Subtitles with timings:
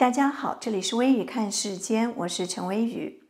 [0.00, 3.20] 大家好，这里是微雨看世间，我是陈微雨。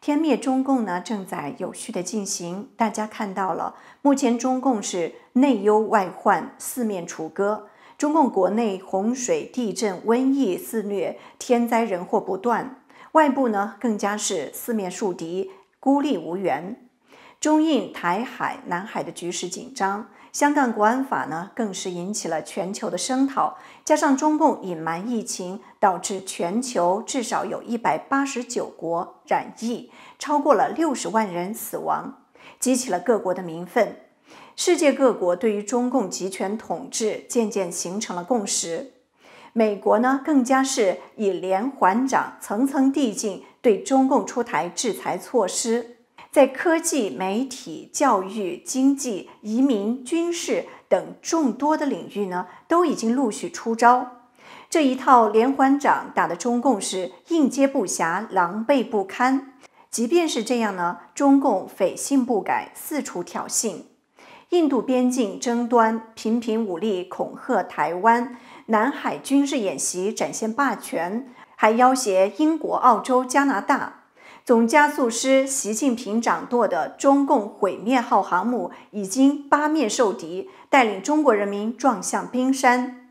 [0.00, 2.68] 天灭中共呢，正在有序的进行。
[2.76, 7.68] 大家看到了，目前中共是内忧外患，四面楚歌。
[7.96, 12.70] 中共国内洪水、地震、瘟疫肆虐，天灾人祸不断；
[13.12, 16.88] 外部呢，更加是四面树敌，孤立无援。
[17.38, 20.08] 中印、台海、南海的局势紧张。
[20.36, 23.56] 香港国安法呢，更是引起了全球的声讨。
[23.86, 32.18] 加上中共隐瞒疫情，导致全球至少有一百八十九国染疫，超过了六十万人死亡，
[32.60, 33.96] 激起了各国的民愤。
[34.54, 38.92] 世界各国对于中共集权统治渐渐形成了共识。
[39.54, 45.95] 美国呢，更加是以连环掌，层层递进，对中共出台制裁措施。
[46.36, 54.18] 在科技、媒体、教育、经济、移民、军事等众多的领域呢，都已经陆续出招。
[54.68, 59.54] 这一套连环掌打的中共是应接不暇、狼狈不堪。
[59.90, 63.84] 即便是这样呢，中共匪性不改，四处挑衅。
[64.50, 73.95] 印度边境争端，频频武力恐吓台湾；南海军事演习展现霸权，还要挟英国、澳洲、加拿大。
[74.46, 83.08] 总加速师习近平掌舵的中共毁灭号航母已经八面受敌，带领中国人民撞向冰山。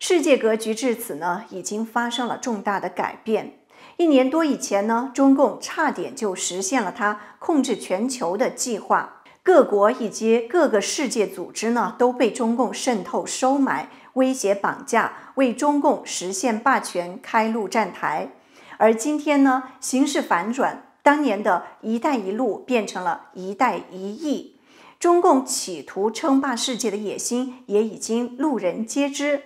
[0.00, 3.60] 世界格局至此呢，已经发生了重大的改变。
[3.98, 18.30] 一年多以前呢，中共差点就实现了它控制全球的计划，各国以及各个世界组织呢，都被中共渗透、收买、威胁、绑架，为中共实现霸权开路站台。
[18.78, 24.56] 而今天呢，形势反转，当年的一带一路变成了一带一亿，
[24.98, 29.42] 中共企图称霸世界的野心也已经路人皆知。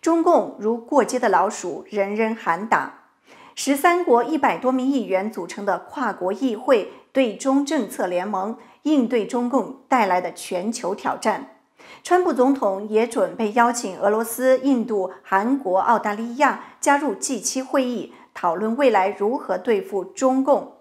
[0.00, 2.94] 中共如过街的老鼠，人人喊打。
[3.54, 11.56] 十三国一百多名议员组成的跨国议会对中政策联盟，应对中共带来的全球挑战。
[12.04, 18.12] 川普总统也准备邀请俄罗斯、印度、韩国、澳大利亚加入 G7 会议。
[18.40, 20.74] 讨论未来如何对付中共。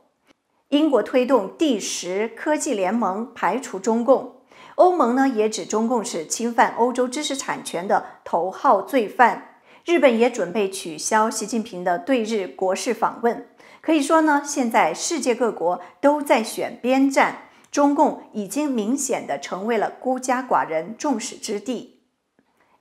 [0.69, 4.41] 英国推动第十科技联盟排除中共。
[4.75, 9.55] 欧盟呢也指中共是侵犯欧洲知识产权的头号罪犯。
[9.85, 13.47] 日本也准备取消习近平的对日国事访问。
[13.81, 21.96] 可以说呢，现在世界各国都在选边站，中共已经明显的成为了孤家寡人众矢之的。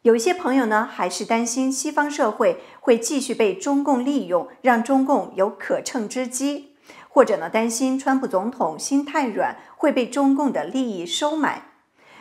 [0.06, 6.76] 有一些朋友呢，还是担心西方社会会继续被中共利用，让中共有可乘之机，
[7.08, 11.70] 或者呢，担心川普总统心太软会被中共的利益收买。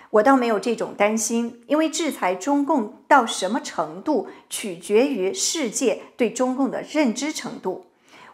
[0.09, 7.85] 我倒没有这种担心，因为制裁中共到什么程度，取决于世界对中共的认知程度。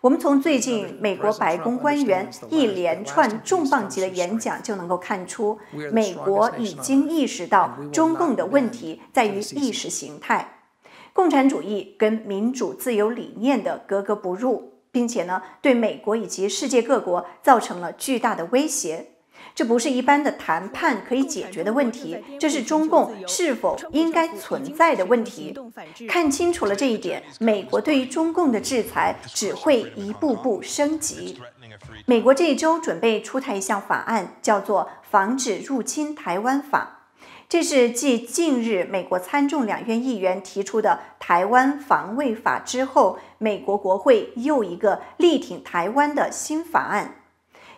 [0.01, 5.59] 我们从最近美国白宫官员一连串重磅级的演讲就能够看出，
[5.93, 10.63] 美国已经意识到中共的问题在于意识形态，
[11.13, 19.10] 共产主义跟民主自由理念的格格不入，并且呢，对美国以及世界各国造成了巨大的威胁。
[19.53, 25.53] 这不是一般的谈判可以解决的问题，这是中共是否应该存在的问题。
[26.07, 31.39] 看清楚了这一点，美国对于中共的制裁只会一步步升级。
[32.05, 37.07] 美国这一周准备出台一项法案，叫做《防止入侵台湾法》，
[37.49, 47.15] 这是继近日美国参众两院议员提出的《台湾防卫法》之后，美国国会又一个力挺台湾的新法案。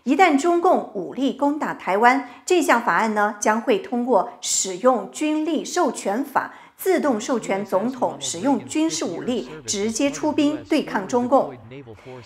[0.03, 11.53] 一旦中共武力攻打台湾，这项法案呢将会通过《使用军力授权法》，自动授权总统使用军事武力，直接出兵对抗中共。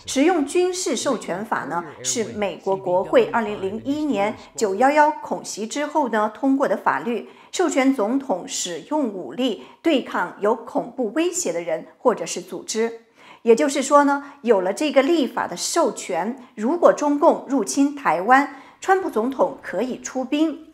[0.07, 13.03] 使用军事授权法呢，是美国国会2001年911恐袭之后呢通过的法律，授权总统使用武力对抗有恐怖威胁的人或者是组织。
[13.47, 20.65] 也就是说呢，有了这个立法的授权，如果中共入侵台湾，川普总统可以出兵。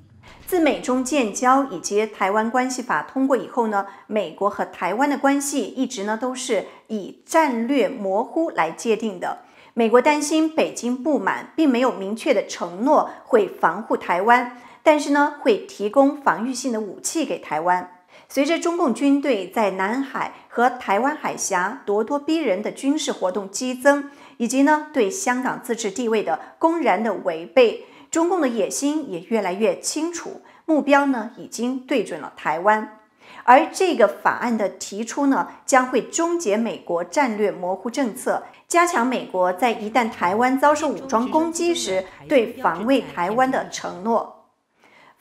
[0.47, 9.41] 自美中建交以及台湾关系法通过以后呢，美国和台湾的关系一直呢都是以战略模糊来界定的。
[9.75, 17.91] 美国担心北京不满，并没有明确的承诺会防护台湾，但是呢会提供防御性的武器给台湾。
[18.27, 32.99] 随着中共军队在南海和台湾海峡咄咄逼人的军事活动激增，以及呢对香港自治地位的公然的违背，中共的野心也越来越清楚，目标呢已经对准了台湾。
[33.45, 44.42] 而这个法案的提出呢，将会终结美国战略模糊政策，加强美国在一旦台湾遭受武装攻击时对防卫台湾的承诺。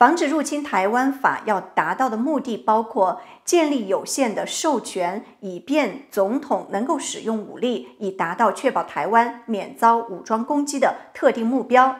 [0.02, 11.94] 防止入侵台湾法要达到的目的，包括建立有限的授权，以便总统能够使用武力，以达到确保台湾免遭武装攻击的特定目标；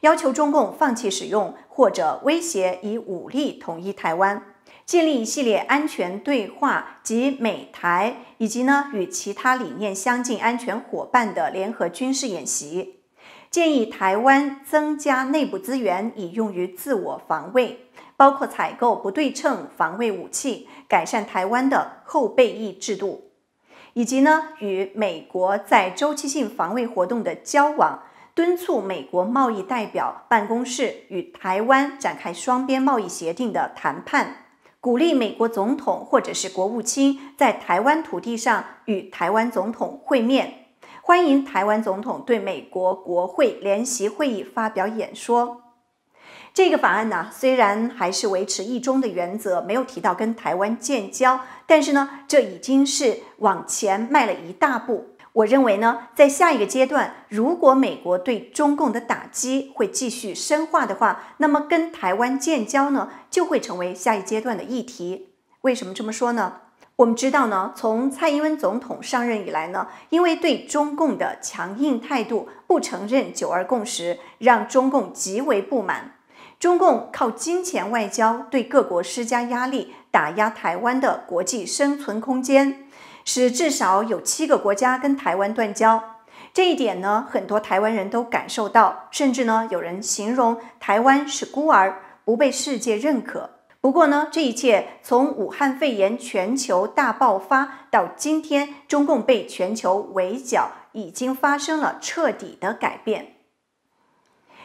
[0.00, 4.42] 要求中共放弃使用或者威胁以武力统一台湾；
[4.84, 12.97] 建立一系列安全对话及美台以及呢与其他理念相近安全伙伴的联合军事演习。
[13.50, 17.86] 建议台湾增加内部资源，以用于自我防卫，
[18.16, 23.30] 包括采购不对称防卫武器，改善台湾的后备役制度，
[23.94, 28.02] 以及呢与美国在周期性防卫活动的交往，
[28.34, 34.44] 敦促美国贸易代表办公室与台湾展开双边贸易协定的谈判，
[34.78, 40.57] 鼓励美国总统或者是国务卿在台湾土地上与台湾总统会面。
[41.08, 45.62] 欢迎台湾总统对美国国会联席会议发表演说。
[46.52, 55.16] 这个法案呢，虽然还是维持一中的原则，没有提到跟台湾建交，但是呢，这已经是往前迈了一大步。
[55.32, 65.30] 我认为呢，在下一个阶段，如果美国对中共的打击会继续深化的话，那么跟台湾建交呢，就会成为下一阶段的议题。
[65.62, 66.56] 为什么这么说呢？
[66.98, 76.14] 我们知道呢，从蔡英文总统上任以来呢，因为对中共的强硬态度，不承认九二共识，让中共极为不满。
[76.58, 82.88] 中共靠金钱外交对各国施加压力，打压台湾的国际生存空间，
[83.24, 86.02] 使至少有七个国家跟台湾断交。
[86.52, 93.57] 这一点呢，很多台湾人都感受到，甚至呢，有人形容台湾是孤儿，不被世界认可。
[93.80, 103.36] 不过呢，这一切从武汉肺炎全球大爆发到今天，中共被全球围剿，已经发生了彻底的改变。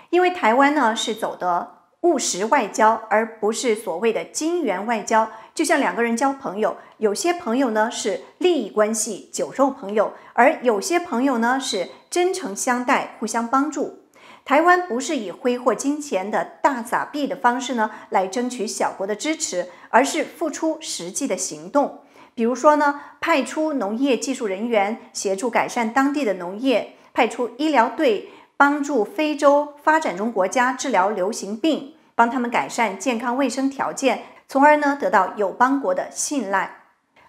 [0.10, 5.31] 因为台湾呢是走的务实外交，而不是所谓的金元外交。
[5.54, 14.02] 就像两个人交朋友，有些朋友呢是利益关系、酒肉朋友，而有些朋友呢是真诚相待、互相帮助。
[14.45, 22.00] 台湾不是以挥霍金钱的大撒币的方式呢来争取小国的支持，而是付出实际的行动。
[22.36, 36.82] 比如说呢，派出农业技术人员协助改善当地的农业，派出医疗队帮助非洲发展中国家治疗流行病，帮他们改善健康卫生条件，从而呢得到友邦国的信赖。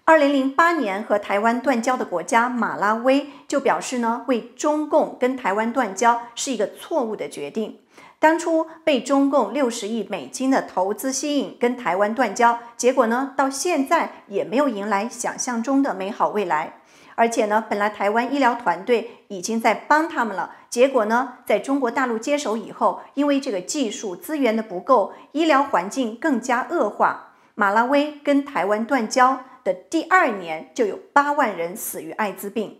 [0.07, 7.79] 二零零八年和台湾断交的国家马拉维就表示呢，为中共跟台湾断交是一个错误的决定。
[8.19, 16.75] 当初被中共六十亿美金的投资吸引跟台湾断交，结果呢，到现在也没有迎来想象中的美好未来。
[17.15, 29.39] 而且呢，本来台湾医疗团队已经在帮他们了，结果呢，在中国大陆接手以后，因为这个技术资源的不够，医疗环境更加恶化，马拉维跟台湾断交。
[29.65, 32.79] 的第二年就有八万人死于艾滋病。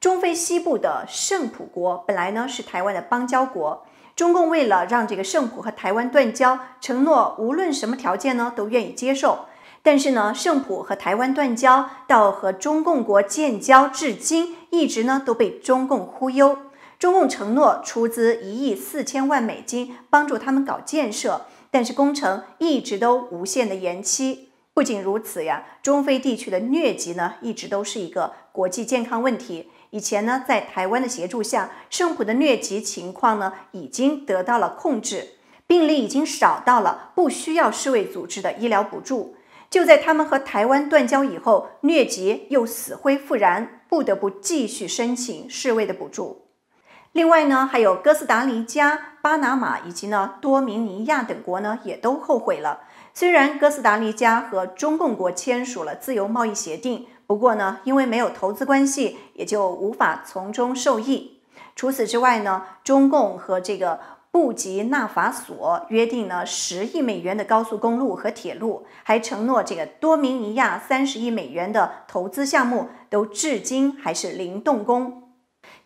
[0.00, 3.86] 中非西部的圣普国本来呢是台湾的邦交国，
[4.16, 9.46] 中共为了让这个圣普和台湾断交，承诺无论什么条件呢都愿意接受。
[9.82, 16.58] 但是呢，圣普和台湾断交到和中共国建交至今，一直呢都被中共忽悠。
[16.98, 24.48] 中共承诺出资一亿四千万美金帮助他们搞建设，但是工程一直都无限的延期。
[24.76, 29.70] 不仅如此呀，中非地区的疟疾呢，一直都是一个国际健康问题。
[29.88, 35.28] 以前呢，在台湾的协助下，圣普的疟疾情况呢，已经得到了控制，
[35.66, 39.36] 病例已经少到了不需要世卫组织的医疗补助。
[39.70, 46.45] 就在他们和台湾断交以后，疟疾又死灰复燃，不得不继续申请世卫的补助。
[47.16, 52.80] 另外呢，还有哥斯达黎加、巴拿马以及呢多明尼亚等国呢，也都后悔了。
[53.14, 61.40] 虽然哥斯达黎加和中共国签署了自由贸易协定，不过呢，因为没有投资关系，也就无法从中受益。
[61.74, 63.98] 除此之外呢，中共和这个
[64.30, 75.22] 布吉纳法索约定呢十亿美元的高速公路和铁路，还承诺这个多明尼亚三十亿美元的投资项目，都至今还是零动工。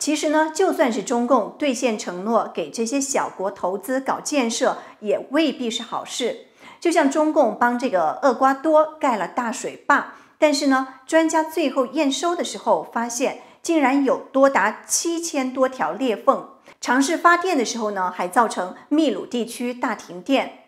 [0.00, 6.47] 其实呢，就算是中共兑现承诺，给这些小国投资搞建设，也未必是好事。
[6.80, 16.49] 就像中共帮这个厄瓜多盖了大水坝，但是呢，专家最后验收的时候发现，竟然有多达七千多条裂缝。
[16.80, 20.64] 尝试发电的时候呢，还造成秘鲁地区大停电。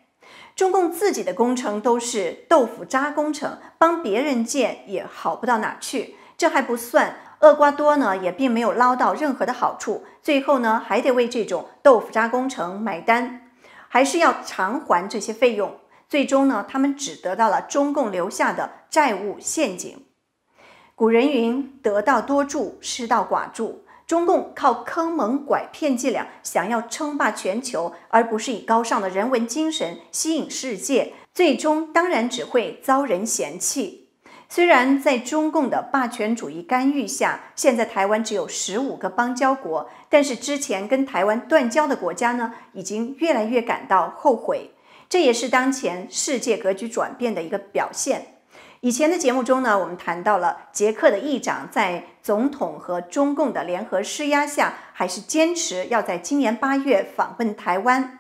[0.54, 6.16] 中共自己的工程都是豆腐渣工程，帮别人建也好不到哪去。
[6.36, 13.50] 这还不算，厄瓜多呢也并没有捞到任何的好处，最后呢还得为这种豆腐渣工程买单，
[13.88, 15.78] 还是要偿还这些费用。
[16.08, 20.04] 最终呢，他们只得到了中共留下的债务陷阱。
[20.94, 34.01] 古人云：“得道多助，失道寡助。”中共靠坑蒙拐骗伎俩，想要称霸全球，而不是以高尚的人文精神吸引世界，最终当然只会遭人嫌弃。
[34.54, 44.72] 虽然在中共的霸权主义干预下，现在台湾只有十五个邦交国，但是之前跟台湾断交的国家呢，已经越来越感到后悔。
[45.08, 48.40] 这也是当前世界格局转变的一个表现。
[48.80, 58.18] 以前的节目中呢，我们谈到了捷克的议长在总统和中共的联合施压下，还是坚持要在今年八月访问台湾。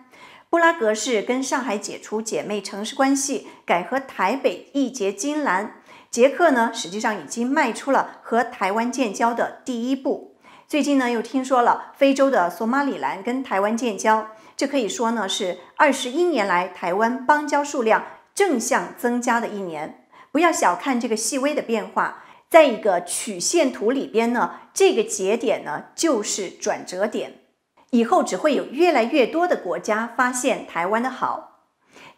[0.48, 5.76] 布拉格是跟上海解除姐妹城市关系，改和台北义结金兰。
[6.12, 10.36] 捷克呢，实际上已经迈出了和台湾建交的第一步。
[10.68, 18.04] 最近呢，又听说了非洲的索马里兰跟台湾建交，这可以说呢是二十一年来台湾邦交数量
[18.34, 20.06] 正向增加的一年。
[20.30, 27.38] 不要小看这个细微的变化，在一个曲线图里边呢，这个节点呢就是转折点，
[27.88, 31.51] 以后只会有越来越多的国家发现台湾的好。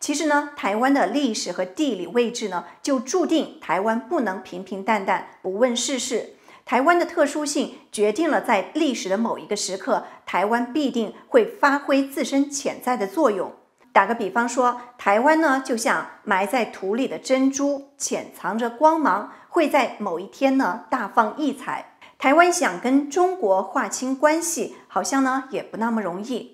[0.05, 6.35] 其实呢，台湾的历史和地理位置呢，就注定台湾不能平平淡淡不问世事。
[6.67, 13.51] 台湾的特殊性决定了在历史的某一个时刻，台湾必定会发挥自身潜在的作用。
[13.95, 21.97] 打个比方说，台湾呢就像埋在土里的珍珠，潜藏着光芒，会在某一天呢大放异彩。
[22.19, 26.54] 台湾想跟中国划清关系，好像呢也不那么容易。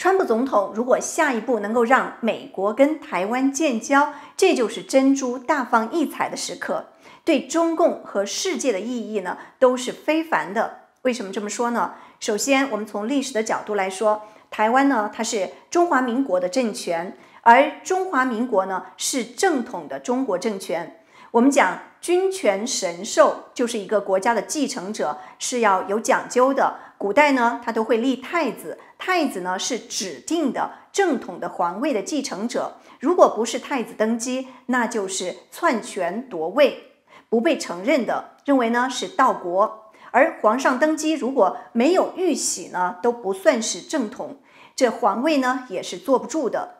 [0.00, 6.86] 川普总统如果下一步能够让美国跟台湾建交，这就是珍珠大放异彩的时刻，
[7.22, 10.84] 对中共和世界的意义呢都是非凡的。
[11.02, 11.96] 为什么这么说呢？
[12.18, 14.22] 首先，我们从历史的角度来说。
[14.50, 20.99] 台湾呢，它是中华民国的政权，而中华民国呢是正统的中国政权。
[21.32, 26.74] 我们讲君权神授，就是一个国家的继承者是要有讲究的。
[26.98, 32.78] 古代呢，他都会立太子，太子呢是指定的正统的皇位的继承者。
[32.98, 36.94] 如果不是太子登基，那就是篡权夺位，
[37.28, 39.92] 不被承认的，认为呢是盗国。
[40.10, 44.40] 而皇上登基如果没有玉玺呢，都不算是正统，
[44.74, 46.79] 这皇位呢也是坐不住的。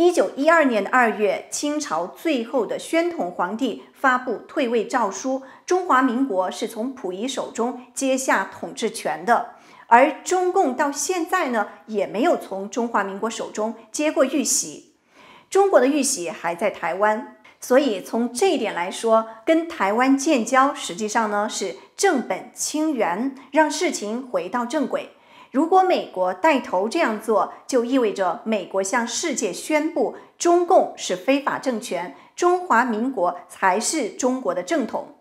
[0.00, 9.56] 一九一二年的二月，清朝最后的宣统皇帝发布退位诏书，中华民国是从溥仪手中接下统治权的，
[9.88, 14.94] 而中共到现在呢，也没有从中华民国手中接过玉玺，
[15.50, 17.36] 中国的玉玺还在台湾。
[17.60, 25.10] 所以从这一点来说，跟台湾建交实际上呢是正本清源，让事情回到正轨。
[25.50, 35.16] 如果美国带头这样做，就意味着美国向世界宣布中共是非法政权，中华民国才是中国的正统。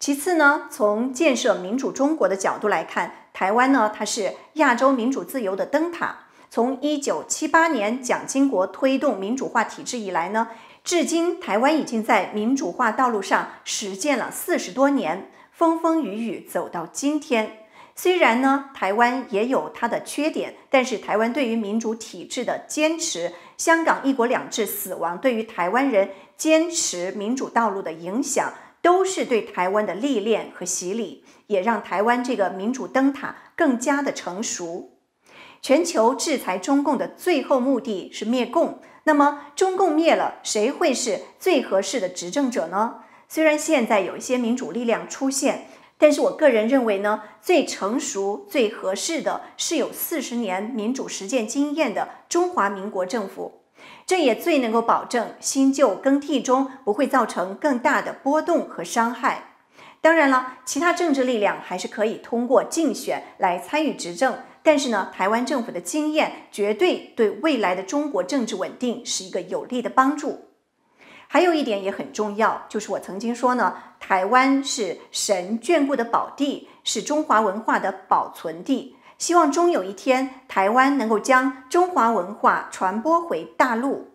[0.00, 6.26] 其次呢，从建设民主中国的角度来看，台湾呢它是亚洲民主自由的灯塔。
[6.50, 10.48] 从一九七八年蒋经国推动民主化体制以来呢。
[10.82, 17.57] 至今，台湾已经在民主化道路上实践了四十多年，风风雨雨走到今天。
[18.00, 34.92] 虽然呢，台湾也有它的缺点，但是台湾对于民主体制的坚持，香港一国两制死亡对于台湾人坚持民主道路的影响，都是对台湾的历练和洗礼，也让台湾这个民主灯塔更加的成熟。
[35.60, 38.80] 全球制裁中共的最后目的是灭共。
[39.02, 43.00] 那么中共灭了，谁会是最合适的执政者呢？
[43.26, 45.66] 虽然现在有一些民主力量出现，
[45.98, 53.62] 但是我个人认为呢，最成熟、最合适的是有四十年民主实践经验的中华民国政府，
[54.06, 59.56] 这也最能够保证新旧更替中不会造成更大的波动和伤害。
[60.00, 64.38] 当然了，其他政治力量还是可以通过竞选来参与执政。
[64.62, 70.50] 但是呢，台湾政府的经验绝对对未来的中国政治稳定是一个有利的帮助。
[71.26, 78.96] 还有一点也很重要，就是我曾经说呢，台湾是神眷顾的宝地，是中华文化的保存地。
[79.18, 84.12] 希望终有一天，台湾能够将中华文化传播回大陆。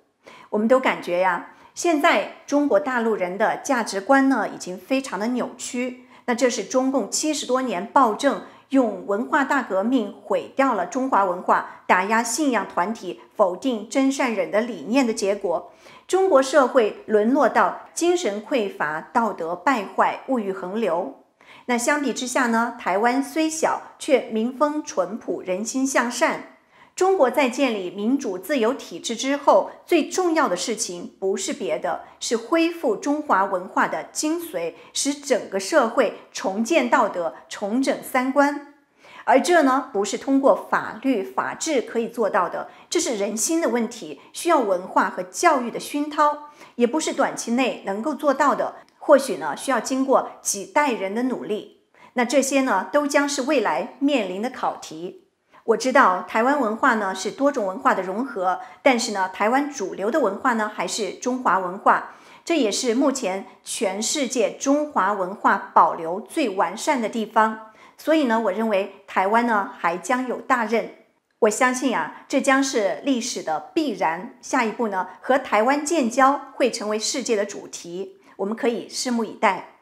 [0.50, 6.06] 我们都感觉呀，现在中国大陆人的价值观呢，已经非常的扭曲。
[6.26, 8.44] 那这是中共七十多年暴政。
[8.74, 15.72] 用文化大革命毁掉了中华文化，打压信仰团体，否定真善忍的理念的结果，
[16.08, 21.20] 中国社会沦落到精神匮乏、道德败坏、物欲横流。
[21.68, 22.76] 那相比之下呢？
[22.80, 26.53] 台湾虽小，却民风淳朴，人心向善。
[26.96, 38.76] 中国在建立民主自由体制之后，最重要的事情不是别的，是恢复中华文化的精髓，使整个社会重建道德、重整三观。
[39.24, 48.76] 而这呢，不是通过法律法治可以做到的，这是人心的问题，需要文化和教育的熏陶，也不是短期内能够做到的。
[49.00, 51.80] 或许呢，需要经过几代人的努力。
[52.14, 55.23] 那这些呢，都将是未来面临的考题。
[55.66, 67.72] 我知道台湾文化呢是多种文化的融合，但是呢，台湾主流的文化呢还是中华文化，这也是目前全世界中华文化保留最完善的地方。
[67.98, 70.96] 所以呢，我认为台湾呢还将有大任。
[71.40, 74.38] 我相信啊，这将是历史的必然。
[74.42, 79.73] 下一步呢，和台湾建交会成为世界的主题，我们可以拭目以待。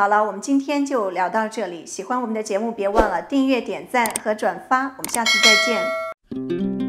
[0.00, 1.84] 好了，我们今天就聊到这里。
[1.84, 4.84] 喜欢我们的节目，别忘了订阅、点赞和转发。
[4.96, 6.79] 我们下次再见。